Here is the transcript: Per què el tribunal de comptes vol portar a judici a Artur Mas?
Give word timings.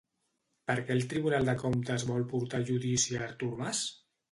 Per 0.71 0.75
què 0.87 0.95
el 0.99 1.05
tribunal 1.11 1.45
de 1.51 1.55
comptes 1.65 2.07
vol 2.13 2.25
portar 2.33 2.65
a 2.65 2.69
judici 2.73 3.21
a 3.21 3.25
Artur 3.31 3.55
Mas? 3.63 3.87